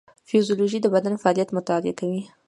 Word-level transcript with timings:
فیزیولوژي 0.27 0.79
د 0.81 0.87
بدن 0.95 1.13
فعالیت 1.21 1.49
مطالعه 1.57 1.93
کوي 1.99 2.21